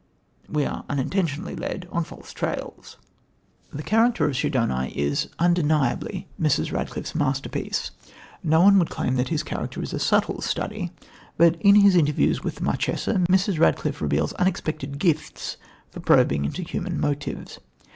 We 0.49 0.65
are 0.65 0.83
unintentionally 0.89 1.55
led 1.55 1.87
on 1.91 2.05
false 2.05 2.33
trails. 2.33 2.97
The 3.71 3.83
character 3.83 4.25
of 4.25 4.35
Schedoni 4.35 4.89
is 4.97 5.29
undeniably 5.37 6.27
Mrs. 6.41 6.71
Radcliffe's 6.71 7.13
masterpiece. 7.13 7.91
No 8.41 8.61
one 8.61 8.79
would 8.79 8.89
claim 8.89 9.13
that 9.17 9.29
his 9.29 9.43
character 9.43 9.79
is 9.79 9.93
subtle 10.01 10.41
study, 10.41 10.89
but 11.37 11.55
in 11.61 11.75
his 11.75 11.95
interviews 11.95 12.43
with 12.43 12.55
the 12.55 12.63
Marchesa, 12.63 13.23
Mrs. 13.29 13.59
Radcliffe 13.59 14.01
reveals 14.01 14.33
unexpected 14.33 14.97
gifts 14.97 15.57
tor 15.93 16.01
probing 16.01 16.45
into 16.45 16.63
human 16.63 16.99
motives. 16.99 17.59